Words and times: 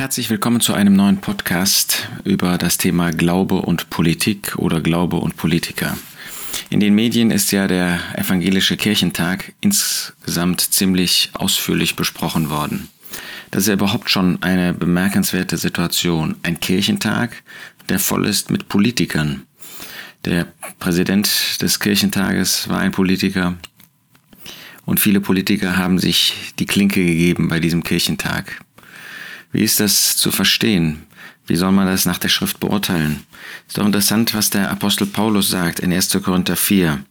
Herzlich 0.00 0.30
willkommen 0.30 0.62
zu 0.62 0.72
einem 0.72 0.94
neuen 0.94 1.18
Podcast 1.18 2.08
über 2.24 2.56
das 2.56 2.78
Thema 2.78 3.10
Glaube 3.10 3.56
und 3.56 3.90
Politik 3.90 4.56
oder 4.56 4.80
Glaube 4.80 5.16
und 5.16 5.36
Politiker. 5.36 5.94
In 6.70 6.80
den 6.80 6.94
Medien 6.94 7.30
ist 7.30 7.52
ja 7.52 7.66
der 7.66 8.00
evangelische 8.14 8.78
Kirchentag 8.78 9.52
insgesamt 9.60 10.62
ziemlich 10.62 11.28
ausführlich 11.34 11.96
besprochen 11.96 12.48
worden. 12.48 12.88
Das 13.50 13.64
ist 13.64 13.66
ja 13.66 13.74
überhaupt 13.74 14.08
schon 14.08 14.42
eine 14.42 14.72
bemerkenswerte 14.72 15.58
Situation. 15.58 16.36
Ein 16.44 16.60
Kirchentag, 16.60 17.42
der 17.90 17.98
voll 17.98 18.24
ist 18.24 18.50
mit 18.50 18.70
Politikern. 18.70 19.42
Der 20.24 20.46
Präsident 20.78 21.60
des 21.60 21.78
Kirchentages 21.78 22.70
war 22.70 22.78
ein 22.78 22.92
Politiker 22.92 23.58
und 24.86 24.98
viele 24.98 25.20
Politiker 25.20 25.76
haben 25.76 25.98
sich 25.98 26.54
die 26.58 26.64
Klinke 26.64 27.04
gegeben 27.04 27.48
bei 27.48 27.60
diesem 27.60 27.82
Kirchentag. 27.82 28.64
Wie 29.52 29.62
ist 29.62 29.80
das 29.80 30.16
zu 30.16 30.30
verstehen? 30.30 31.02
Wie 31.46 31.56
soll 31.56 31.72
man 31.72 31.86
das 31.86 32.06
nach 32.06 32.18
der 32.18 32.28
Schrift 32.28 32.60
beurteilen? 32.60 33.24
Ist 33.66 33.78
doch 33.78 33.86
interessant, 33.86 34.34
was 34.34 34.50
der 34.50 34.70
Apostel 34.70 35.06
Paulus 35.06 35.50
sagt 35.50 35.80
in 35.80 35.92
1. 35.92 36.18
Korinther 36.22 36.56
4. 36.56 37.02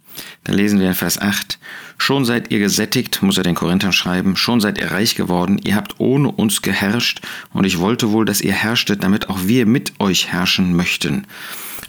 Da 0.44 0.54
lesen 0.54 0.80
wir 0.80 0.88
in 0.88 0.96
Vers 0.96 1.20
8, 1.20 1.60
Schon 2.02 2.24
seid 2.24 2.50
ihr 2.50 2.60
gesättigt, 2.60 3.22
muss 3.22 3.38
er 3.38 3.44
den 3.44 3.56
Korinthern 3.56 3.92
schreiben, 3.92 4.38
schon 4.38 4.62
seid 4.62 4.78
ihr 4.78 4.92
reich 4.92 5.16
geworden, 5.16 5.60
ihr 5.64 5.76
habt 5.76 6.00
ohne 6.00 6.32
uns 6.32 6.62
geherrscht, 6.62 7.22
und 7.52 7.66
ich 7.66 7.80
wollte 7.80 8.12
wohl, 8.12 8.24
dass 8.24 8.40
ihr 8.40 8.54
herrschtet, 8.54 9.04
damit 9.04 9.30
auch 9.30 9.40
wir 9.44 9.66
mit 9.66 10.00
euch 10.00 10.32
herrschen 10.32 10.76
möchten. 10.76 11.28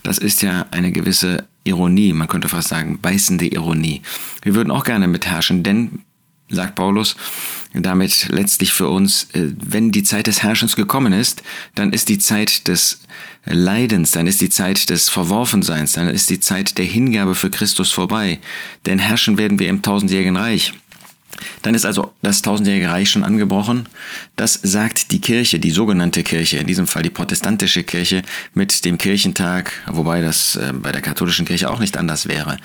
Das 0.02 0.18
ist 0.18 0.42
ja 0.42 0.66
eine 0.72 0.90
gewisse 0.90 1.46
Ironie, 1.62 2.12
man 2.12 2.26
könnte 2.26 2.48
fast 2.48 2.68
sagen, 2.68 2.98
beißende 3.00 3.46
Ironie. 3.46 4.02
Wir 4.42 4.56
würden 4.56 4.72
auch 4.72 4.84
gerne 4.84 5.06
mitherrschen, 5.06 5.62
denn 5.62 6.00
sagt 6.48 6.74
Paulus, 6.74 7.16
damit 7.72 8.28
letztlich 8.30 8.72
für 8.72 8.88
uns, 8.88 9.28
äh, 9.32 9.52
wenn 9.56 9.92
die 9.92 10.02
Zeit 10.02 10.26
des 10.26 10.42
Herrschens 10.42 10.76
gekommen 10.76 11.12
ist, 11.12 11.42
dann 11.74 11.92
ist 11.92 12.08
die 12.08 12.18
Zeit 12.18 12.66
des 12.68 13.00
Leidens, 13.44 14.10
dann 14.10 14.26
ist 14.26 14.40
die 14.40 14.50
Zeit 14.50 14.90
des 14.90 15.08
Verworfenseins, 15.08 15.92
dann 15.92 16.08
ist 16.08 16.30
die 16.30 16.40
Zeit 16.40 16.78
der 16.78 16.84
Hingabe 16.84 17.34
für 17.34 17.50
Christus 17.50 17.92
vorbei. 17.92 18.38
Denn 18.86 18.98
herrschen 18.98 19.38
werden 19.38 19.58
wir 19.58 19.68
im 19.68 19.82
tausendjährigen 19.82 20.36
Reich. 20.36 20.72
Dann 21.62 21.74
ist 21.74 21.84
also 21.84 22.12
das 22.22 22.42
tausendjährige 22.42 22.88
Reich 22.88 23.10
schon 23.10 23.24
angebrochen. 23.24 23.88
Das 24.36 24.58
sagt 24.62 25.10
die 25.12 25.20
Kirche, 25.20 25.58
die 25.58 25.70
sogenannte 25.70 26.22
Kirche, 26.22 26.58
in 26.58 26.66
diesem 26.66 26.86
Fall 26.86 27.02
die 27.02 27.10
protestantische 27.10 27.84
Kirche 27.84 28.22
mit 28.54 28.84
dem 28.84 28.98
Kirchentag, 28.98 29.72
wobei 29.86 30.20
das 30.20 30.56
äh, 30.56 30.72
bei 30.72 30.92
der 30.92 31.02
katholischen 31.02 31.46
Kirche 31.46 31.70
auch 31.70 31.78
nicht 31.78 31.96
anders 31.96 32.28
wäre. 32.28 32.56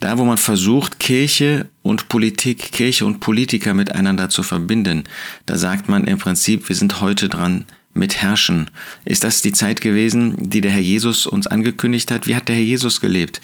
Da, 0.00 0.18
wo 0.18 0.24
man 0.24 0.38
versucht, 0.38 0.98
Kirche 0.98 1.66
und 1.82 2.08
Politik, 2.08 2.72
Kirche 2.72 3.06
und 3.06 3.20
Politiker 3.20 3.74
miteinander 3.74 4.28
zu 4.28 4.42
verbinden, 4.42 5.04
da 5.46 5.56
sagt 5.56 5.88
man 5.88 6.04
im 6.04 6.18
Prinzip, 6.18 6.68
wir 6.68 6.76
sind 6.76 7.00
heute 7.00 7.28
dran, 7.28 7.64
mit 7.96 8.22
Herrschen. 8.22 8.70
Ist 9.04 9.24
das 9.24 9.42
die 9.42 9.52
Zeit 9.52 9.80
gewesen, 9.80 10.50
die 10.50 10.60
der 10.60 10.70
Herr 10.70 10.80
Jesus 10.80 11.26
uns 11.26 11.46
angekündigt 11.46 12.10
hat? 12.10 12.26
Wie 12.26 12.36
hat 12.36 12.48
der 12.48 12.56
Herr 12.56 12.62
Jesus 12.62 13.00
gelebt? 13.00 13.40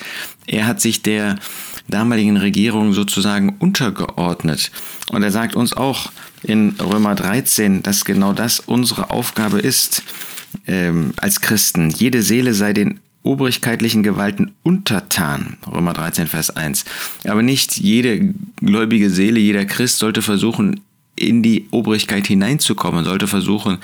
Er 0.46 0.66
hat 0.66 0.80
sich 0.80 1.02
der 1.02 1.38
damaligen 1.92 2.36
Regierung 2.36 2.92
sozusagen 2.92 3.56
untergeordnet. 3.58 4.70
Und 5.10 5.22
er 5.22 5.30
sagt 5.30 5.54
uns 5.54 5.72
auch 5.72 6.10
in 6.42 6.70
Römer 6.80 7.14
13, 7.14 7.82
dass 7.82 8.04
genau 8.04 8.32
das 8.32 8.60
unsere 8.60 9.10
Aufgabe 9.10 9.60
ist 9.60 10.02
ähm, 10.66 11.12
als 11.16 11.40
Christen. 11.40 11.90
Jede 11.90 12.22
Seele 12.22 12.54
sei 12.54 12.72
den 12.72 13.00
obrigkeitlichen 13.22 14.02
Gewalten 14.02 14.52
untertan. 14.62 15.56
Römer 15.70 15.92
13, 15.92 16.26
Vers 16.26 16.50
1. 16.50 16.84
Aber 17.24 17.42
nicht 17.42 17.78
jede 17.78 18.34
gläubige 18.56 19.10
Seele, 19.10 19.38
jeder 19.38 19.64
Christ 19.64 19.98
sollte 19.98 20.22
versuchen, 20.22 20.80
in 21.14 21.42
die 21.42 21.66
Obrigkeit 21.70 22.26
hineinzukommen, 22.26 23.04
sollte 23.04 23.28
versuchen, 23.28 23.78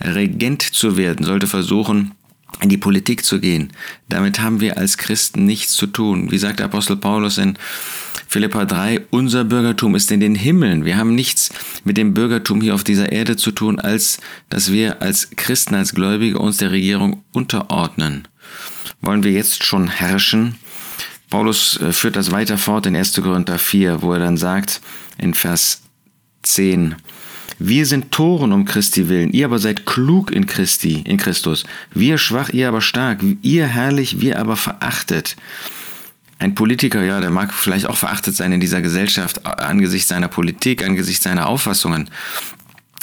Regent 0.00 0.62
zu 0.62 0.96
werden, 0.96 1.24
sollte 1.24 1.46
versuchen, 1.46 2.12
in 2.60 2.68
die 2.68 2.78
Politik 2.78 3.24
zu 3.24 3.40
gehen. 3.40 3.72
Damit 4.08 4.40
haben 4.40 4.60
wir 4.60 4.78
als 4.78 4.96
Christen 4.98 5.44
nichts 5.44 5.74
zu 5.74 5.86
tun. 5.86 6.30
Wie 6.30 6.38
sagt 6.38 6.58
der 6.58 6.66
Apostel 6.66 6.96
Paulus 6.96 7.38
in 7.38 7.58
Philippa 8.28 8.64
3, 8.64 9.06
unser 9.10 9.44
Bürgertum 9.44 9.94
ist 9.94 10.10
in 10.10 10.20
den 10.20 10.34
Himmeln. 10.34 10.84
Wir 10.84 10.96
haben 10.96 11.14
nichts 11.14 11.50
mit 11.84 11.96
dem 11.96 12.14
Bürgertum 12.14 12.60
hier 12.60 12.74
auf 12.74 12.82
dieser 12.82 13.12
Erde 13.12 13.36
zu 13.36 13.52
tun, 13.52 13.78
als 13.78 14.18
dass 14.48 14.72
wir 14.72 15.00
als 15.00 15.30
Christen, 15.36 15.74
als 15.74 15.94
Gläubige 15.94 16.38
uns 16.38 16.56
der 16.56 16.72
Regierung 16.72 17.22
unterordnen. 17.32 18.26
Wollen 19.00 19.22
wir 19.22 19.32
jetzt 19.32 19.64
schon 19.64 19.88
herrschen? 19.88 20.56
Paulus 21.30 21.80
äh, 21.80 21.92
führt 21.92 22.16
das 22.16 22.30
weiter 22.30 22.58
fort 22.58 22.86
in 22.86 22.96
1. 22.96 23.20
Korinther 23.22 23.58
4, 23.58 24.02
wo 24.02 24.12
er 24.12 24.20
dann 24.20 24.36
sagt, 24.36 24.80
in 25.18 25.34
Vers 25.34 25.82
10, 26.42 26.96
wir 27.58 27.86
sind 27.86 28.10
Toren 28.10 28.52
um 28.52 28.64
Christi 28.64 29.08
willen, 29.08 29.32
ihr 29.32 29.46
aber 29.46 29.58
seid 29.58 29.86
klug 29.86 30.30
in 30.30 30.46
Christi, 30.46 31.02
in 31.04 31.16
Christus. 31.16 31.64
Wir 31.94 32.18
schwach, 32.18 32.50
ihr 32.50 32.68
aber 32.68 32.80
stark, 32.80 33.20
ihr 33.42 33.66
herrlich, 33.66 34.20
wir 34.20 34.38
aber 34.38 34.56
verachtet. 34.56 35.36
Ein 36.38 36.54
Politiker, 36.54 37.02
ja, 37.02 37.20
der 37.20 37.30
mag 37.30 37.54
vielleicht 37.54 37.86
auch 37.86 37.96
verachtet 37.96 38.36
sein 38.36 38.52
in 38.52 38.60
dieser 38.60 38.82
Gesellschaft 38.82 39.46
angesichts 39.46 40.08
seiner 40.08 40.28
Politik, 40.28 40.84
angesichts 40.84 41.24
seiner 41.24 41.48
Auffassungen. 41.48 42.10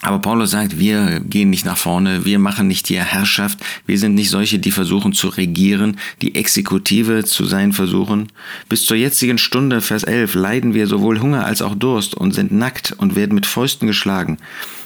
Aber 0.03 0.19
Paulus 0.19 0.51
sagt, 0.51 0.79
wir 0.79 1.21
gehen 1.21 1.49
nicht 1.49 1.65
nach 1.65 1.77
vorne, 1.77 2.25
wir 2.25 2.37
machen 2.37 2.67
nicht 2.67 2.89
die 2.89 2.99
Herrschaft, 2.99 3.59
wir 3.85 3.97
sind 3.97 4.15
nicht 4.15 4.29
solche, 4.29 4.59
die 4.59 4.71
versuchen 4.71 5.13
zu 5.13 5.29
regieren, 5.29 5.97
die 6.21 6.35
Exekutive 6.35 7.23
zu 7.23 7.45
sein 7.45 7.71
versuchen. 7.71 8.27
Bis 8.67 8.85
zur 8.85 8.97
jetzigen 8.97 9.37
Stunde, 9.37 9.79
Vers 9.79 10.03
11, 10.03 10.35
leiden 10.35 10.73
wir 10.73 10.87
sowohl 10.87 11.21
Hunger 11.21 11.45
als 11.45 11.61
auch 11.61 11.73
Durst 11.73 12.15
und 12.15 12.33
sind 12.33 12.51
nackt 12.51 12.91
und 12.97 13.15
werden 13.15 13.33
mit 13.33 13.45
Fäusten 13.45 13.87
geschlagen, 13.87 14.39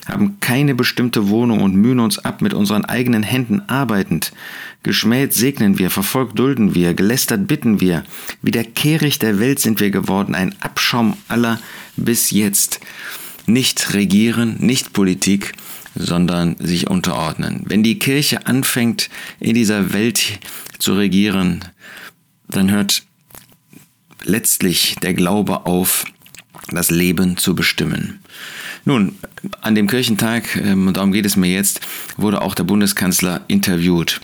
haben 0.08 0.40
keine 0.40 0.76
bestimmte 0.76 1.30
Wohnung 1.30 1.62
und 1.62 1.76
mühen 1.76 2.00
uns 2.00 2.20
ab 2.20 2.44
mit 2.44 2.54
unseren 2.54 2.86
eigenen 2.86 3.24
Händen 3.24 3.64
arbeitend. 3.68 4.34
Geschmäht 4.84 5.34
segnen 5.34 5.80
wir, 5.80 5.90
verfolgt 5.90 6.38
dulden 6.38 6.76
wir, 6.76 6.94
gelästert 6.94 7.48
bitten 7.48 7.82
wir. 7.82 8.04
Wie 8.44 8.52
der 8.52 8.66
Kehricht 8.66 9.24
der 9.24 9.40
Welt 9.40 9.58
sind 9.58 9.80
wir 9.80 9.90
geworden, 9.90 10.36
ein 10.36 10.54
Abschaum 10.62 11.18
aller 11.28 11.60
bis 11.96 12.30
jetzt 12.30 12.80
nicht 13.48 13.94
regieren, 13.94 14.58
nicht 14.60 14.94
Politik, 14.94 15.54
sondern 15.96 16.56
sich 16.60 16.88
unterordnen. 16.90 17.64
Wenn 17.66 17.82
die 17.82 17.98
Kirche 17.98 18.46
anfängt, 18.46 19.10
in 19.40 19.56
dieser 19.56 19.94
Welt 19.94 20.40
zu 20.78 20.94
regieren, 20.94 21.66
dann 22.48 22.70
hört 22.70 23.04
letztlich 24.24 24.96
der 25.02 25.14
Glaube 25.14 25.66
auf, 25.66 26.06
das 26.70 26.92
Leben 26.92 27.38
zu 27.38 27.56
bestimmen. 27.56 28.20
Nun, 28.86 29.16
an 29.62 29.76
dem 29.76 29.88
Kirchentag, 29.88 30.56
ähm, 30.56 30.88
und 30.88 30.98
darum 30.98 31.12
geht 31.12 31.26
es 31.26 31.36
mir 31.36 31.52
jetzt, 31.52 31.82
wurde 32.18 32.42
auch 32.42 32.56
der 32.56 32.64
Bundeskanzler 32.64 33.42
interviewt. 33.48 34.22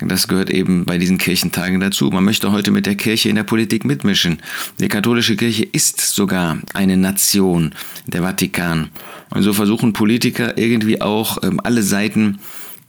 Das 0.00 0.28
gehört 0.28 0.50
eben 0.50 0.84
bei 0.84 0.96
diesen 0.96 1.18
Kirchentagen 1.18 1.80
dazu. 1.80 2.10
Man 2.10 2.24
möchte 2.24 2.52
heute 2.52 2.70
mit 2.70 2.86
der 2.86 2.94
Kirche 2.94 3.28
in 3.28 3.34
der 3.34 3.42
Politik 3.42 3.84
mitmischen. 3.84 4.38
Die 4.78 4.88
katholische 4.88 5.36
Kirche 5.36 5.64
ist 5.64 6.00
sogar 6.00 6.58
eine 6.72 6.96
Nation, 6.96 7.74
der 8.06 8.22
Vatikan. 8.22 8.90
Und 9.30 9.42
so 9.42 9.52
versuchen 9.52 9.92
Politiker 9.92 10.56
irgendwie 10.56 11.00
auch 11.00 11.38
ähm, 11.42 11.60
alle 11.62 11.82
Seiten 11.82 12.38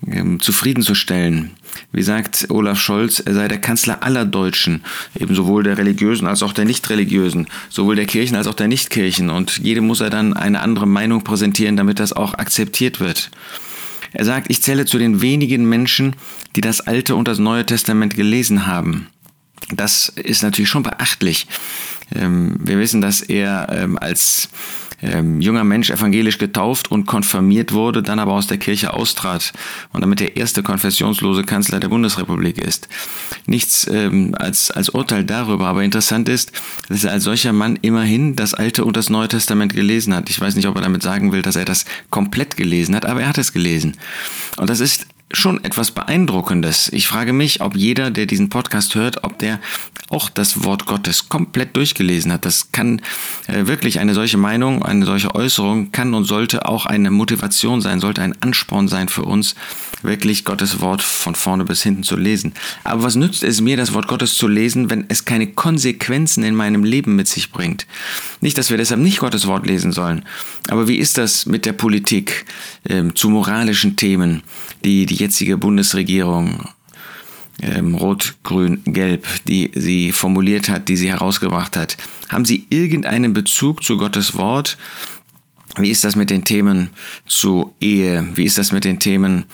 ähm, 0.08 0.40
zufriedenzustellen. 0.40 1.52
Wie 1.92 2.04
sagt 2.04 2.48
Olaf 2.50 2.80
Scholz, 2.80 3.20
er 3.20 3.34
sei 3.34 3.48
der 3.48 3.60
Kanzler 3.60 4.04
aller 4.04 4.26
Deutschen, 4.26 4.84
eben 5.20 5.34
sowohl 5.34 5.64
der 5.64 5.78
religiösen 5.78 6.28
als 6.28 6.44
auch 6.44 6.54
der 6.54 6.66
nicht 6.66 6.90
religiösen, 6.90 7.48
sowohl 7.70 7.96
der 7.96 8.06
Kirchen 8.06 8.36
als 8.36 8.48
auch 8.48 8.54
der 8.54 8.68
Nichtkirchen. 8.68 9.30
Und 9.30 9.58
jedem 9.58 9.88
muss 9.88 10.02
er 10.02 10.10
dann 10.10 10.34
eine 10.34 10.62
andere 10.62 10.88
Meinung 10.88 11.24
präsentieren, 11.24 11.76
damit 11.76 12.00
das 12.00 12.14
auch 12.14 12.36
akzeptiert 12.36 13.00
wird. 13.00 13.32
Er 14.12 14.26
sagt, 14.26 14.50
ich 14.50 14.62
zähle 14.62 14.86
zu 14.86 14.98
den 14.98 15.22
wenigen 15.22 15.68
Menschen, 15.68 16.16
die 16.56 16.62
das 16.62 16.82
Alte 16.82 17.16
und 17.16 17.28
das 17.28 17.40
Neue 17.40 17.66
Testament 17.66 18.16
gelesen 18.16 18.66
haben. 18.66 19.08
Das 19.72 20.10
ist 20.10 20.42
natürlich 20.42 20.70
schon 20.70 20.84
beachtlich. 20.84 21.48
Ähm, 22.16 22.56
wir 22.60 22.80
wissen, 22.80 23.02
dass 23.02 23.22
er 23.22 23.68
ähm, 23.72 23.98
als 24.00 24.50
ähm, 25.02 25.42
junger 25.42 25.64
Mensch 25.64 25.90
evangelisch 25.90 26.38
getauft 26.38 26.92
und 26.92 27.06
konfirmiert 27.06 27.74
wurde, 27.74 28.04
dann 28.04 28.20
aber 28.20 28.34
aus 28.34 28.48
der 28.48 28.58
Kirche 28.58 28.94
austrat 28.94 29.54
und 29.94 30.02
damit 30.02 30.20
der 30.20 30.38
erste 30.38 30.64
konfessionslose 30.64 31.44
Kanzler 31.44 31.80
der 31.80 31.90
Bundesrepublik 31.90 32.58
ist. 32.58 32.88
Nichts 33.46 33.88
ähm, 33.88 34.36
als, 34.38 34.72
als 34.72 34.90
Urteil 34.90 35.24
darüber, 35.24 35.68
aber 35.68 35.84
interessant 35.84 36.30
ist, 36.30 36.52
dass 36.88 37.04
er 37.04 37.12
als 37.12 37.24
solcher 37.24 37.54
Mann 37.54 37.78
immerhin 37.82 38.36
das 38.36 38.54
Alte 38.54 38.86
und 38.86 38.98
das 38.98 39.10
Neue 39.10 39.28
Testament 39.28 39.74
gelesen 39.74 40.14
hat. 40.14 40.30
Ich 40.30 40.40
weiß 40.40 40.56
nicht, 40.56 40.68
ob 40.68 40.76
er 40.76 40.82
damit 40.82 41.04
sagen 41.04 41.32
will, 41.32 41.42
dass 41.42 41.56
er 41.56 41.66
das 41.66 41.86
komplett 42.10 42.58
gelesen 42.58 42.96
hat, 42.96 43.06
aber 43.06 43.22
er 43.22 43.30
hat 43.30 43.38
es 43.38 43.54
gelesen. 43.54 43.98
Und 44.58 44.70
das 44.70 44.80
ist 44.80 45.08
schon 45.32 45.64
etwas 45.64 45.92
Beeindruckendes. 45.92 46.90
Ich 46.92 47.08
frage 47.08 47.34
mich, 47.34 47.62
ob 47.62 47.76
jeder, 47.76 48.10
der 48.10 48.26
diesen 48.26 48.50
Podcast 48.50 48.96
hört, 48.96 49.24
ob 49.24 49.38
der 49.38 49.60
auch 50.10 50.30
das 50.30 50.64
Wort 50.64 50.88
Gottes 50.88 51.30
komplett 51.30 51.76
durchgelesen 51.76 52.32
hat. 52.32 52.46
Das 52.46 52.72
kann 52.72 53.02
äh, 53.48 53.68
wirklich 53.68 54.00
eine 54.00 54.16
solche 54.16 54.38
Meinung, 54.38 54.84
eine 54.84 55.06
solche 55.06 55.36
Äußerung 55.36 55.92
kann 55.92 56.16
und 56.16 56.24
sollte 56.24 56.66
auch 56.66 56.88
eine 56.88 57.12
Motivation 57.12 57.82
sein, 57.82 58.00
sollte 58.00 58.24
ein 58.24 58.42
Ansporn 58.42 58.88
sein 58.88 59.08
für 59.08 59.24
uns, 59.24 59.54
wirklich 60.02 60.46
Gottes 60.46 60.82
Wort 60.82 61.04
von 61.04 61.36
vorne 61.36 61.64
bis 61.64 61.84
hinten 61.84 62.04
zu 62.04 62.16
lesen. 62.16 62.54
Aber 62.84 63.04
was 63.04 63.16
nützt 63.16 63.44
es 63.44 63.62
mir, 63.62 63.78
das 63.78 63.94
Wort 63.94 64.08
Gottes 64.08 64.36
zu 64.36 64.48
lesen, 64.48 64.90
wenn 64.90 65.06
es 65.10 65.26
keine 65.26 65.48
Konsequenzen 65.48 66.44
in 66.44 66.56
meinem 66.56 66.84
Leben 66.84 67.16
mit 67.16 67.28
sich 67.28 67.52
bringt? 67.52 67.86
Nicht, 68.42 68.58
dass 68.58 68.72
wir 68.72 68.78
deshalb 68.78 69.02
nicht 69.02 69.20
Gottes 69.20 69.46
Wort 69.46 69.68
lesen 69.68 69.92
sollen. 69.92 70.26
Aber 70.70 70.88
wie 70.88 70.98
ist 70.98 71.20
das 71.20 71.46
mit 71.46 71.66
der 71.66 71.74
Politik, 71.74 72.46
äh, 72.86 73.04
zu 73.14 73.30
moralischen 73.30 73.96
Themen, 73.96 74.42
die 74.84 75.06
die 75.06 75.19
jetzige 75.20 75.58
Bundesregierung 75.58 76.70
ähm, 77.62 77.96
Rot, 77.96 78.36
Grün, 78.44 78.82
Gelb, 78.86 79.28
die 79.46 79.72
sie 79.76 80.12
formuliert 80.12 80.70
hat, 80.70 80.88
die 80.88 80.98
sie 80.98 81.10
herausgebracht 81.10 81.76
hat, 81.76 81.98
haben 82.30 82.46
sie 82.46 82.66
irgendeinen 82.70 83.34
Bezug 83.34 83.84
zu 83.84 83.98
Gottes 83.98 84.38
Wort? 84.38 84.78
Wie 85.78 85.90
ist 85.90 86.04
das 86.04 86.16
mit 86.16 86.30
den 86.30 86.44
Themen 86.44 86.90
zu 87.26 87.74
Ehe? 87.80 88.28
Wie 88.36 88.46
ist 88.46 88.58
das 88.58 88.72
mit 88.72 88.86
den 88.86 89.00
Themen 89.00 89.46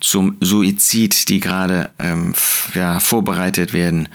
zum 0.00 0.36
Suizid, 0.40 1.28
die 1.28 1.40
gerade 1.40 1.90
ähm, 1.98 2.34
ja, 2.74 3.00
vorbereitet 3.00 3.72
werden? 3.72 4.08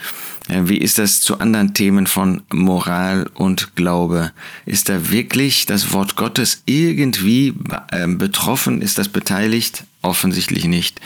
Äh, 0.48 0.62
wie 0.66 0.78
ist 0.78 0.98
das 0.98 1.22
zu 1.22 1.40
anderen 1.40 1.74
Themen 1.74 2.08
von 2.08 2.44
Moral 2.54 3.30
und 3.34 3.76
Glaube? 3.76 4.32
Ist 4.66 4.90
da 4.90 5.10
wirklich 5.10 5.66
das 5.66 5.92
Wort 5.94 6.16
Gottes 6.16 6.64
irgendwie 6.66 7.54
ähm, 7.92 8.18
betroffen? 8.18 8.82
Ist 8.82 8.98
das 8.98 9.10
beteiligt? 9.10 9.84
Offensichtlich 10.04 10.66
nicht. 10.66 11.00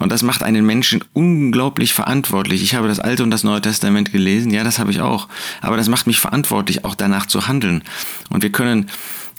Und 0.00 0.10
das 0.10 0.22
macht 0.22 0.42
einen 0.42 0.66
Menschen 0.66 1.04
unglaublich 1.12 1.94
verantwortlich. 1.94 2.62
Ich 2.62 2.74
habe 2.74 2.88
das 2.88 2.98
Alte 2.98 3.22
und 3.22 3.30
das 3.30 3.44
Neue 3.44 3.60
Testament 3.60 4.10
gelesen, 4.10 4.50
ja, 4.50 4.64
das 4.64 4.80
habe 4.80 4.90
ich 4.90 5.00
auch. 5.00 5.28
Aber 5.60 5.76
das 5.76 5.88
macht 5.88 6.08
mich 6.08 6.18
verantwortlich, 6.18 6.84
auch 6.84 6.96
danach 6.96 7.26
zu 7.26 7.46
handeln. 7.46 7.84
Und 8.30 8.42
wir 8.42 8.50
können 8.50 8.90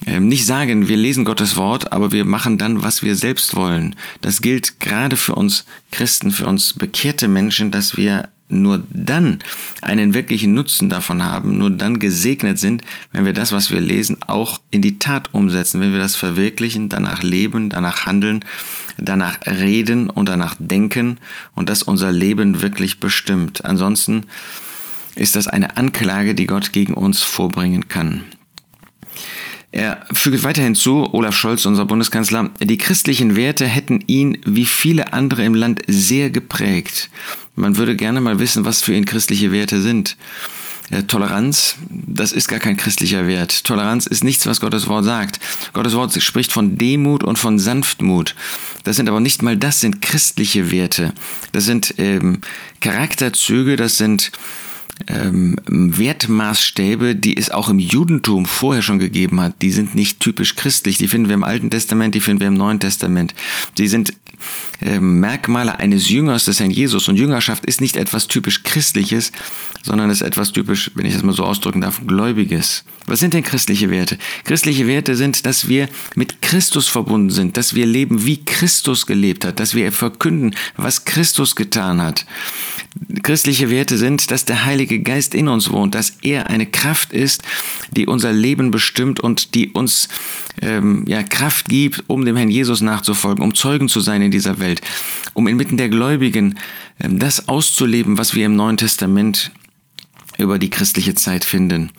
ähm, 0.05 0.27
nicht 0.27 0.45
sagen, 0.45 0.88
wir 0.88 0.97
lesen 0.97 1.25
Gottes 1.25 1.57
Wort, 1.57 1.91
aber 1.91 2.11
wir 2.11 2.25
machen 2.25 2.57
dann, 2.57 2.83
was 2.83 3.03
wir 3.03 3.15
selbst 3.15 3.55
wollen. 3.55 3.95
Das 4.21 4.41
gilt 4.41 4.79
gerade 4.79 5.17
für 5.17 5.35
uns 5.35 5.65
Christen, 5.91 6.31
für 6.31 6.45
uns 6.45 6.73
bekehrte 6.73 7.27
Menschen, 7.27 7.71
dass 7.71 7.97
wir 7.97 8.29
nur 8.61 8.83
dann 8.91 9.39
einen 9.81 10.13
wirklichen 10.13 10.53
Nutzen 10.53 10.89
davon 10.89 11.23
haben, 11.23 11.57
nur 11.57 11.69
dann 11.69 12.00
gesegnet 12.00 12.59
sind, 12.59 12.83
wenn 13.11 13.25
wir 13.25 13.33
das, 13.33 13.51
was 13.51 13.71
wir 13.71 13.81
lesen, 13.81 14.17
auch 14.27 14.61
in 14.71 14.81
die 14.81 15.00
Tat 15.00 15.33
umsetzen, 15.33 15.81
wenn 15.81 15.91
wir 15.91 16.00
das 16.00 16.15
verwirklichen, 16.15 16.89
danach 16.89 17.23
leben, 17.23 17.69
danach 17.69 18.05
handeln, 18.05 18.45
danach 18.97 19.39
reden 19.45 20.09
und 20.09 20.29
danach 20.29 20.55
denken 20.59 21.17
und 21.55 21.69
das 21.69 21.83
unser 21.83 22.11
Leben 22.11 22.61
wirklich 22.61 23.00
bestimmt. 23.00 23.65
Ansonsten 23.65 24.25
ist 25.15 25.35
das 25.35 25.47
eine 25.47 25.77
Anklage, 25.77 26.35
die 26.35 26.47
Gott 26.47 26.73
gegen 26.73 26.94
uns 26.94 27.21
vorbringen 27.21 27.88
kann. 27.88 28.23
Er 29.73 30.06
fügt 30.13 30.44
weiterhin 30.44 30.75
zu, 30.75 31.11
Olaf 31.15 31.35
Scholz, 31.35 31.65
unser 31.65 31.85
Bundeskanzler, 31.85 32.51
die 32.59 32.77
christlichen 32.77 33.35
Werte 33.35 33.65
hätten 33.65 34.03
ihn 34.06 34.38
wie 34.45 34.65
viele 34.65 35.13
andere 35.13 35.44
im 35.44 35.56
Land 35.56 35.81
sehr 35.88 36.29
geprägt. 36.29 37.09
Man 37.55 37.77
würde 37.77 37.95
gerne 37.95 38.21
mal 38.21 38.39
wissen, 38.39 38.65
was 38.65 38.81
für 38.81 38.94
ihn 38.94 39.05
christliche 39.05 39.51
Werte 39.51 39.81
sind. 39.81 40.17
Toleranz, 41.07 41.77
das 41.89 42.31
ist 42.31 42.47
gar 42.47 42.59
kein 42.59 42.77
christlicher 42.77 43.25
Wert. 43.25 43.63
Toleranz 43.63 44.05
ist 44.05 44.23
nichts, 44.23 44.45
was 44.45 44.59
Gottes 44.59 44.88
Wort 44.88 45.05
sagt. 45.05 45.39
Gottes 45.73 45.94
Wort 45.94 46.21
spricht 46.21 46.51
von 46.51 46.77
Demut 46.77 47.23
und 47.23 47.39
von 47.39 47.57
Sanftmut. 47.57 48.35
Das 48.83 48.97
sind 48.97 49.09
aber 49.09 49.19
nicht 49.19 49.41
mal 49.41 49.57
das 49.57 49.79
sind 49.79 50.01
christliche 50.01 50.71
Werte. 50.71 51.13
Das 51.51 51.65
sind 51.65 51.95
ähm, 51.97 52.41
Charakterzüge, 52.81 53.75
das 53.75 53.97
sind 53.97 54.31
ähm, 55.07 55.56
Wertmaßstäbe, 55.65 57.15
die 57.15 57.38
es 57.38 57.49
auch 57.49 57.69
im 57.69 57.79
Judentum 57.79 58.45
vorher 58.45 58.81
schon 58.81 58.99
gegeben 58.99 59.41
hat, 59.41 59.61
die 59.61 59.71
sind 59.71 59.95
nicht 59.95 60.19
typisch 60.19 60.56
christlich. 60.56 60.97
Die 60.97 61.07
finden 61.07 61.27
wir 61.27 61.35
im 61.35 61.44
Alten 61.44 61.69
Testament, 61.69 62.15
die 62.15 62.21
finden 62.21 62.41
wir 62.41 62.47
im 62.47 62.53
Neuen 62.53 62.79
Testament. 62.79 63.33
Die 63.77 63.88
sind 63.88 64.11
äh, 64.11 64.13
Merkmale 65.00 65.80
eines 65.80 66.10
Jüngers 66.10 66.45
des 66.45 66.60
Herrn 66.60 66.72
Jesus. 66.72 67.07
Und 67.07 67.16
Jüngerschaft 67.16 67.66
ist 67.66 67.81
nicht 67.81 67.95
etwas 67.95 68.28
typisch 68.28 68.63
Christliches, 68.63 69.31
sondern 69.81 70.10
ist 70.10 70.22
etwas 70.22 70.51
typisch, 70.51 70.92
wenn 70.95 71.06
ich 71.06 71.13
das 71.13 71.24
mal 71.24 71.34
so 71.34 71.44
ausdrücken 71.44 71.81
darf, 71.81 72.01
Gläubiges. 72.06 72.84
Was 73.06 73.19
sind 73.19 73.34
denn 73.34 73.44
christliche 73.44 73.90
Werte? 73.90 74.18
Christliche 74.44 74.88
Werte 74.88 75.16
sind, 75.16 75.45
dass 75.45 75.68
wir 75.68 75.90
mit 76.16 76.42
Christus 76.53 76.88
verbunden 76.88 77.31
sind, 77.31 77.57
dass 77.57 77.73
wir 77.73 77.88
leben, 77.88 78.27
wie 78.27 78.45
Christus 78.45 79.07
gelebt 79.07 79.44
hat, 79.44 79.59
dass 79.59 79.73
wir 79.73 79.91
verkünden, 79.91 80.53
was 80.77 81.03
Christus 81.03 81.55
getan 81.55 82.00
hat. 82.00 82.27
Christliche 83.23 83.71
Werte 83.71 83.97
sind, 83.97 84.29
dass 84.29 84.45
der 84.45 84.63
Heilige 84.63 85.00
Geist 85.00 85.33
in 85.33 85.47
uns 85.47 85.71
wohnt, 85.71 85.95
dass 85.95 86.17
er 86.21 86.51
eine 86.51 86.67
Kraft 86.67 87.11
ist, 87.11 87.41
die 87.89 88.05
unser 88.05 88.31
Leben 88.31 88.69
bestimmt 88.69 89.19
und 89.19 89.55
die 89.55 89.69
uns 89.69 90.09
ähm, 90.61 91.05
ja, 91.07 91.23
Kraft 91.23 91.69
gibt, 91.69 92.03
um 92.05 92.23
dem 92.23 92.35
Herrn 92.35 92.51
Jesus 92.51 92.81
nachzufolgen, 92.81 93.44
um 93.44 93.56
Zeugen 93.56 93.89
zu 93.89 93.99
sein 93.99 94.21
in 94.21 94.29
dieser 94.29 94.59
Welt, 94.59 94.79
um 95.33 95.47
inmitten 95.47 95.77
der 95.77 95.89
Gläubigen 95.89 96.59
ähm, 96.99 97.17
das 97.17 97.47
auszuleben, 97.47 98.19
was 98.19 98.35
wir 98.35 98.45
im 98.45 98.56
Neuen 98.56 98.77
Testament 98.77 99.49
über 100.38 100.59
die 100.59 100.69
christliche 100.69 101.15
Zeit 101.15 101.45
finden. 101.45 101.89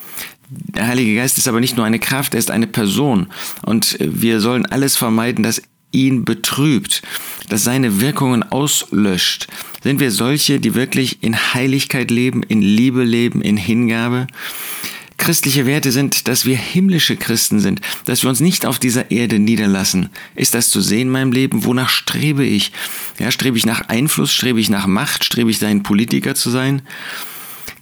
Der 0.49 0.87
Heilige 0.87 1.15
Geist 1.17 1.39
ist 1.39 1.49
aber 1.49 1.61
nicht 1.61 1.77
nur 1.77 1.87
eine 1.87 1.99
Kraft, 1.99 2.35
er 2.35 2.39
ist 2.39 2.51
eine 2.51 2.67
Person. 2.67 3.29
Und 3.63 3.97
wir 4.01 4.41
sollen 4.41 4.67
alles 4.67 4.97
vermeiden, 4.97 5.43
das 5.43 5.63
ihn 5.93 6.25
betrübt, 6.25 7.03
das 7.49 7.65
seine 7.65 8.01
Wirkungen 8.01 8.43
auslöscht. 8.43 9.47
Sind 9.83 10.01
wir 10.01 10.11
solche, 10.11 10.61
die 10.61 10.75
wirklich 10.75 11.23
in 11.23 11.55
Heiligkeit 11.55 12.11
leben, 12.11 12.43
in 12.43 12.61
Liebe 12.61 13.05
leben, 13.05 13.41
in 13.41 13.57
Hingabe? 13.57 14.27
Christliche 15.17 15.65
Werte 15.65 15.93
sind, 15.93 16.27
dass 16.27 16.45
wir 16.45 16.57
himmlische 16.57 17.17
Christen 17.17 17.61
sind, 17.61 17.81
dass 18.05 18.23
wir 18.23 18.31
uns 18.31 18.41
nicht 18.41 18.67
auf 18.67 18.81
dieser 18.81 19.13
Erde 19.13 19.39
niederlassen. 19.39 20.11
Ist 20.35 20.55
das 20.55 20.71
zu 20.71 20.81
sehen 20.81 21.03
in 21.03 21.11
meinem 21.11 21.33
Leben? 21.33 21.65
Wonach 21.65 21.89
strebe 21.89 22.45
ich? 22.45 22.73
Ja, 23.21 23.31
strebe 23.31 23.57
ich 23.57 23.65
nach 23.65 23.89
Einfluss? 23.89 24.33
Strebe 24.33 24.61
ich 24.61 24.71
nach 24.71 24.87
Macht? 24.87 25.25
Strebe 25.25 25.51
ich 25.51 25.61
dahin, 25.61 25.85
Politiker 25.85 26.35
zu 26.35 26.51
sein? 26.51 26.83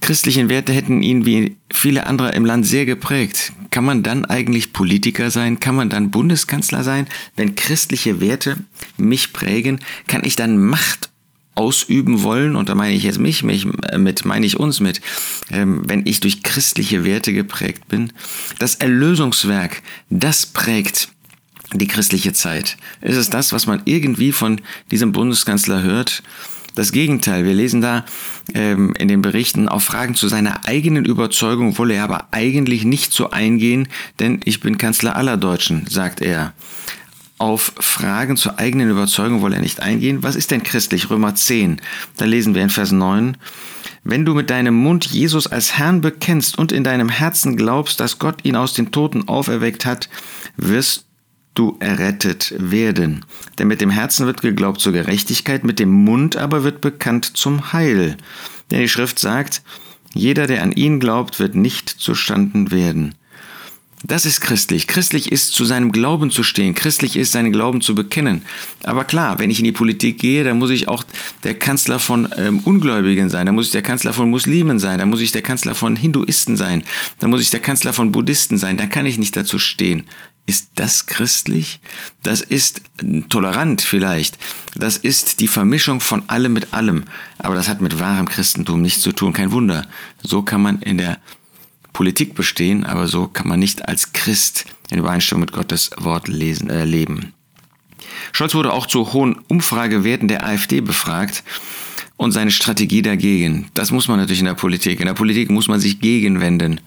Christliche 0.01 0.49
Werte 0.49 0.73
hätten 0.73 1.01
ihn 1.01 1.25
wie 1.25 1.55
viele 1.71 2.07
andere 2.07 2.31
im 2.31 2.45
Land 2.45 2.65
sehr 2.65 2.85
geprägt. 2.85 3.53
Kann 3.71 3.85
man 3.85 4.03
dann 4.03 4.25
eigentlich 4.25 4.73
Politiker 4.73 5.31
sein? 5.31 5.59
Kann 5.59 5.75
man 5.75 5.89
dann 5.89 6.11
Bundeskanzler 6.11 6.83
sein? 6.83 7.07
Wenn 7.35 7.55
christliche 7.55 8.19
Werte 8.19 8.57
mich 8.97 9.33
prägen, 9.33 9.79
kann 10.07 10.23
ich 10.23 10.35
dann 10.35 10.57
Macht 10.57 11.09
ausüben 11.55 12.23
wollen, 12.23 12.55
und 12.55 12.69
da 12.69 12.75
meine 12.75 12.95
ich 12.95 13.03
jetzt 13.03 13.19
mich, 13.19 13.43
mich 13.43 13.67
äh, 13.89 13.97
mit, 13.97 14.25
meine 14.25 14.45
ich 14.45 14.59
uns 14.59 14.79
mit, 14.79 15.01
ähm, 15.51 15.83
wenn 15.85 16.05
ich 16.05 16.19
durch 16.19 16.43
christliche 16.43 17.05
Werte 17.05 17.31
geprägt 17.31 17.87
bin. 17.87 18.11
Das 18.59 18.75
Erlösungswerk, 18.75 19.83
das 20.09 20.47
prägt 20.47 21.09
die 21.73 21.87
christliche 21.87 22.33
Zeit. 22.33 22.77
Ist 23.01 23.17
es 23.17 23.29
das, 23.29 23.53
was 23.53 23.67
man 23.67 23.81
irgendwie 23.85 24.31
von 24.31 24.61
diesem 24.91 25.11
Bundeskanzler 25.11 25.81
hört? 25.83 26.23
Das 26.75 26.91
Gegenteil, 26.91 27.45
wir 27.45 27.53
lesen 27.53 27.81
da 27.81 28.05
ähm, 28.53 28.93
in 28.97 29.07
den 29.07 29.21
Berichten 29.21 29.67
auf 29.67 29.83
Fragen 29.83 30.15
zu 30.15 30.27
seiner 30.27 30.65
eigenen 30.65 31.05
Überzeugung 31.05 31.77
wolle 31.77 31.95
er 31.95 32.03
aber 32.03 32.27
eigentlich 32.31 32.83
nicht 32.83 33.13
so 33.13 33.29
eingehen, 33.29 33.87
denn 34.19 34.41
ich 34.45 34.59
bin 34.59 34.77
Kanzler 34.77 35.15
aller 35.15 35.37
Deutschen, 35.37 35.85
sagt 35.87 36.21
er. 36.21 36.53
Auf 37.37 37.73
Fragen 37.79 38.37
zur 38.37 38.57
eigenen 38.57 38.89
Überzeugung 38.89 39.41
wolle 39.41 39.55
er 39.55 39.61
nicht 39.61 39.81
eingehen. 39.81 40.23
Was 40.23 40.35
ist 40.35 40.51
denn 40.51 40.63
christlich? 40.63 41.09
Römer 41.09 41.35
10. 41.35 41.81
Da 42.17 42.25
lesen 42.25 42.55
wir 42.55 42.61
in 42.61 42.69
Vers 42.69 42.91
9. 42.91 43.37
Wenn 44.03 44.25
du 44.25 44.33
mit 44.33 44.49
deinem 44.49 44.75
Mund 44.75 45.05
Jesus 45.05 45.47
als 45.47 45.77
Herrn 45.77 46.01
bekennst 46.01 46.57
und 46.57 46.71
in 46.71 46.83
deinem 46.83 47.09
Herzen 47.09 47.57
glaubst, 47.57 47.99
dass 47.99 48.19
Gott 48.19 48.43
ihn 48.43 48.55
aus 48.55 48.73
den 48.73 48.91
Toten 48.91 49.27
auferweckt 49.27 49.85
hat, 49.85 50.09
wirst 50.57 51.05
du 51.53 51.77
errettet 51.79 52.53
werden. 52.57 53.25
Denn 53.57 53.67
mit 53.67 53.81
dem 53.81 53.89
Herzen 53.89 54.25
wird 54.25 54.41
geglaubt 54.41 54.81
zur 54.81 54.93
Gerechtigkeit, 54.93 55.63
mit 55.63 55.79
dem 55.79 55.91
Mund 55.91 56.35
aber 56.35 56.63
wird 56.63 56.81
bekannt 56.81 57.37
zum 57.37 57.73
Heil. 57.73 58.17
Denn 58.71 58.79
die 58.79 58.89
Schrift 58.89 59.19
sagt, 59.19 59.61
jeder, 60.13 60.47
der 60.47 60.63
an 60.63 60.71
ihn 60.71 60.99
glaubt, 60.99 61.39
wird 61.39 61.55
nicht 61.55 61.89
zustanden 61.89 62.71
werden. 62.71 63.15
Das 64.05 64.25
ist 64.25 64.41
christlich. 64.41 64.87
Christlich 64.87 65.31
ist, 65.31 65.53
zu 65.53 65.63
seinem 65.63 65.93
Glauben 65.93 66.29
zu 66.29 66.43
stehen. 66.43 66.75
Christlich 66.75 67.15
ist, 67.15 67.31
seinen 67.31 67.53
Glauben 67.53 67.79
zu 67.79 67.95
bekennen. 67.95 68.41
Aber 68.83 69.05
klar, 69.05 69.39
wenn 69.39 69.49
ich 69.49 69.59
in 69.59 69.65
die 69.65 69.71
Politik 69.71 70.19
gehe, 70.19 70.43
dann 70.43 70.59
muss 70.59 70.71
ich 70.71 70.89
auch 70.89 71.05
der 71.43 71.53
Kanzler 71.53 71.99
von 71.99 72.27
ähm, 72.37 72.59
Ungläubigen 72.59 73.29
sein. 73.29 73.45
Da 73.45 73.53
muss 73.53 73.67
ich 73.67 73.71
der 73.71 73.81
Kanzler 73.81 74.11
von 74.11 74.29
Muslimen 74.29 74.77
sein. 74.77 74.99
Da 74.99 75.05
muss 75.05 75.21
ich 75.21 75.31
der 75.31 75.41
Kanzler 75.41 75.73
von 75.73 75.95
Hinduisten 75.95 76.57
sein. 76.57 76.83
Da 77.19 77.29
muss 77.29 77.41
ich 77.41 77.49
der 77.49 77.61
Kanzler 77.61 77.93
von 77.93 78.11
Buddhisten 78.11 78.57
sein. 78.57 78.75
Da 78.75 78.87
kann 78.87 79.05
ich 79.05 79.17
nicht 79.17 79.37
dazu 79.37 79.57
stehen. 79.57 80.03
Ist 80.45 80.71
das 80.75 81.05
christlich? 81.05 81.79
Das 82.21 82.41
ist 82.41 82.81
tolerant 83.29 83.81
vielleicht. 83.81 84.37
Das 84.75 84.97
ist 84.97 85.39
die 85.39 85.47
Vermischung 85.47 86.01
von 86.01 86.27
allem 86.27 86.51
mit 86.51 86.73
allem. 86.73 87.05
Aber 87.37 87.55
das 87.55 87.69
hat 87.69 87.79
mit 87.79 87.99
wahrem 87.99 88.27
Christentum 88.27 88.81
nichts 88.81 89.01
zu 89.01 89.13
tun. 89.13 89.31
Kein 89.31 89.51
Wunder. 89.51 89.87
So 90.21 90.41
kann 90.41 90.61
man 90.61 90.81
in 90.81 90.97
der 90.97 91.17
Politik 91.93 92.35
bestehen, 92.35 92.83
aber 92.83 93.07
so 93.07 93.27
kann 93.27 93.47
man 93.47 93.59
nicht 93.59 93.87
als 93.87 94.11
Christ 94.11 94.65
in 94.89 94.99
Übereinstimmung 94.99 95.41
mit 95.41 95.53
Gottes 95.53 95.91
Wort 95.97 96.27
lesen, 96.27 96.69
äh, 96.69 96.85
leben. 96.85 97.33
Scholz 98.33 98.53
wurde 98.53 98.73
auch 98.73 98.87
zu 98.87 99.13
hohen 99.13 99.35
Umfragewerten 99.47 100.27
der 100.27 100.45
AfD 100.45 100.81
befragt 100.81 101.43
und 102.23 102.31
seine 102.31 102.51
Strategie 102.51 103.01
dagegen. 103.01 103.67
Das 103.73 103.91
muss 103.91 104.07
man 104.07 104.17
natürlich 104.17 104.39
in 104.39 104.45
der 104.45 104.53
Politik. 104.53 105.01
In 105.01 105.07
der 105.07 105.13
Politik 105.13 105.49
muss 105.49 105.67
man 105.67 105.81
sich 105.81 105.99
gegenwenden. 105.99 106.79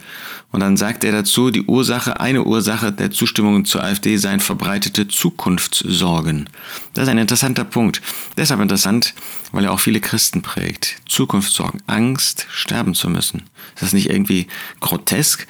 Und 0.51 0.61
dann 0.61 0.79
sagt 0.79 1.05
er 1.05 1.13
dazu, 1.13 1.51
die 1.51 1.63
Ursache, 1.63 2.21
eine 2.21 2.45
Ursache 2.45 2.91
der 2.91 3.11
Zustimmung 3.11 3.67
zur 3.67 3.85
AfD 3.85 4.17
seien 4.17 4.41
verbreitete 4.41 5.09
Zukunftssorgen. 5.09 6.49
Das 6.95 7.05
ist 7.05 7.11
ein 7.11 7.19
interessanter 7.19 7.65
Punkt. 7.65 8.01
Deshalb 8.39 8.63
interessant, 8.63 9.13
weil 9.53 9.65
er 9.65 9.73
auch 9.73 9.81
viele 9.81 10.01
Christen 10.01 10.41
prägt. 10.41 10.97
Zukunftssorgen, 11.07 11.83
Angst, 11.87 12.47
sterben 12.51 12.95
zu 12.95 13.11
müssen. 13.11 13.43
Ist 13.75 13.83
das 13.83 13.93
nicht 13.93 14.09
irgendwie 14.09 14.47
grotesk? 14.81 15.47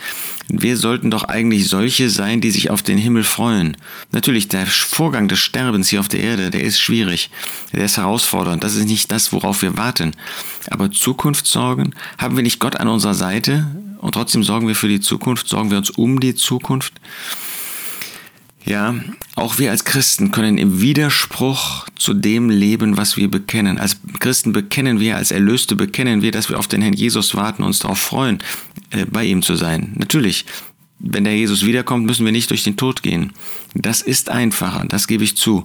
Wir 0.48 0.76
sollten 0.76 1.10
doch 1.10 1.24
eigentlich 1.24 1.68
solche 1.68 2.08
sein, 2.08 2.40
die 2.40 2.50
sich 2.50 2.70
auf 2.70 2.82
den 2.82 2.98
Himmel 2.98 3.24
freuen. 3.24 3.76
Natürlich, 4.12 4.48
der 4.48 4.66
Vorgang 4.66 5.26
des 5.26 5.40
Sterbens 5.40 5.88
hier 5.88 6.00
auf 6.00 6.08
der 6.08 6.20
Erde, 6.20 6.50
der 6.50 6.62
ist 6.62 6.78
schwierig, 6.78 7.30
der 7.72 7.84
ist 7.84 7.96
herausfordernd. 7.96 8.62
Das 8.62 8.76
ist 8.76 8.86
nicht 8.86 9.10
das, 9.10 9.32
worauf 9.32 9.62
wir 9.62 9.76
warten. 9.76 10.12
Aber 10.70 10.90
Zukunftssorgen, 10.90 11.94
haben 12.18 12.36
wir 12.36 12.44
nicht 12.44 12.60
Gott 12.60 12.76
an 12.76 12.88
unserer 12.88 13.14
Seite 13.14 13.66
und 13.98 14.12
trotzdem 14.12 14.44
sorgen 14.44 14.68
wir 14.68 14.76
für 14.76 14.88
die 14.88 15.00
Zukunft, 15.00 15.48
sorgen 15.48 15.70
wir 15.70 15.78
uns 15.78 15.90
um 15.90 16.20
die 16.20 16.34
Zukunft? 16.34 16.92
Ja, 18.66 18.96
auch 19.36 19.58
wir 19.58 19.70
als 19.70 19.84
Christen 19.84 20.32
können 20.32 20.58
im 20.58 20.80
Widerspruch 20.80 21.86
zu 21.94 22.14
dem 22.14 22.50
leben, 22.50 22.96
was 22.96 23.16
wir 23.16 23.30
bekennen. 23.30 23.78
Als 23.78 23.96
Christen 24.18 24.52
bekennen 24.52 24.98
wir, 24.98 25.16
als 25.16 25.30
Erlöste 25.30 25.76
bekennen 25.76 26.20
wir, 26.20 26.32
dass 26.32 26.48
wir 26.48 26.58
auf 26.58 26.66
den 26.66 26.82
Herrn 26.82 26.94
Jesus 26.94 27.36
warten 27.36 27.62
und 27.62 27.68
uns 27.68 27.78
darauf 27.78 27.98
freuen, 27.98 28.42
äh, 28.90 29.06
bei 29.06 29.24
ihm 29.24 29.42
zu 29.42 29.54
sein. 29.54 29.92
Natürlich, 29.96 30.46
wenn 30.98 31.24
der 31.24 31.36
Jesus 31.36 31.66
wiederkommt, 31.66 32.06
müssen 32.06 32.24
wir 32.24 32.32
nicht 32.32 32.50
durch 32.50 32.64
den 32.64 32.76
Tod 32.76 33.02
gehen. 33.02 33.32
Das 33.74 34.02
ist 34.02 34.30
einfacher, 34.30 34.84
das 34.88 35.06
gebe 35.06 35.24
ich 35.24 35.36
zu. 35.36 35.62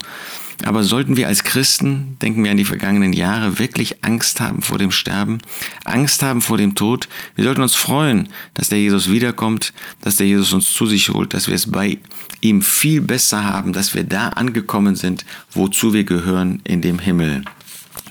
Aber 0.63 0.83
sollten 0.83 1.17
wir 1.17 1.27
als 1.27 1.43
Christen, 1.43 2.17
denken 2.21 2.43
wir 2.43 2.51
an 2.51 2.57
die 2.57 2.65
vergangenen 2.65 3.13
Jahre, 3.13 3.57
wirklich 3.57 4.03
Angst 4.03 4.39
haben 4.39 4.61
vor 4.61 4.77
dem 4.77 4.91
Sterben, 4.91 5.39
Angst 5.85 6.21
haben 6.21 6.41
vor 6.41 6.57
dem 6.57 6.75
Tod? 6.75 7.07
Wir 7.35 7.45
sollten 7.45 7.61
uns 7.61 7.75
freuen, 7.75 8.29
dass 8.53 8.69
der 8.69 8.79
Jesus 8.79 9.09
wiederkommt, 9.09 9.73
dass 10.01 10.17
der 10.17 10.27
Jesus 10.27 10.53
uns 10.53 10.71
zu 10.71 10.85
sich 10.85 11.09
holt, 11.09 11.33
dass 11.33 11.47
wir 11.47 11.55
es 11.55 11.71
bei 11.71 11.97
ihm 12.41 12.61
viel 12.61 13.01
besser 13.01 13.43
haben, 13.43 13.73
dass 13.73 13.95
wir 13.95 14.03
da 14.03 14.29
angekommen 14.29 14.95
sind, 14.95 15.25
wozu 15.51 15.93
wir 15.93 16.03
gehören 16.03 16.61
in 16.63 16.81
dem 16.81 16.99
Himmel. 16.99 17.43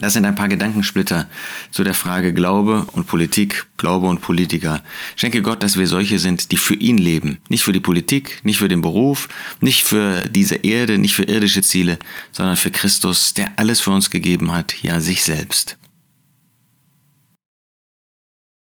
Das 0.01 0.15
sind 0.15 0.25
ein 0.25 0.35
paar 0.35 0.49
Gedankensplitter 0.49 1.29
zu 1.71 1.85
der 1.85 1.95
Frage 1.95 2.33
Glaube 2.33 2.87
und 2.93 3.07
Politik, 3.07 3.67
Glaube 3.77 4.07
und 4.07 4.23
Politiker. 4.23 4.83
Schenke 5.15 5.43
Gott, 5.43 5.63
dass 5.63 5.79
wir 5.79 5.87
solche 5.87 6.19
sind, 6.19 6.53
die 6.53 6.57
für 6.57 6.75
ihn 6.75 6.99
leben. 6.99 7.39
Nicht 7.49 7.65
für 7.65 7.73
die 7.73 7.81
Politik, 7.81 8.41
nicht 8.43 8.59
für 8.59 8.69
den 8.69 8.81
Beruf, 8.81 9.29
nicht 9.61 9.85
für 9.85 10.23
diese 10.29 10.57
Erde, 10.57 10.99
nicht 10.99 11.15
für 11.15 11.25
irdische 11.25 11.63
Ziele, 11.63 11.99
sondern 12.33 12.57
für 12.57 12.71
Christus, 12.71 13.35
der 13.35 13.53
alles 13.57 13.81
für 13.81 13.91
uns 13.91 14.11
gegeben 14.11 14.53
hat, 14.53 14.83
ja 14.83 15.01
sich 15.01 15.23
selbst. 15.23 15.77